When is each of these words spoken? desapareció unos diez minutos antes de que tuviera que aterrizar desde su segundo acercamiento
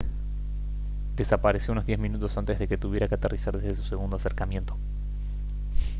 desapareció 1.15 1.73
unos 1.73 1.85
diez 1.85 1.99
minutos 1.99 2.35
antes 2.35 2.57
de 2.57 2.67
que 2.67 2.75
tuviera 2.79 3.07
que 3.07 3.13
aterrizar 3.13 3.55
desde 3.59 3.75
su 3.83 3.87
segundo 3.87 4.17
acercamiento 4.17 4.75